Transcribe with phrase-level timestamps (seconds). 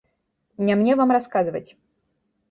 [0.69, 1.69] Не мне вам расказваць!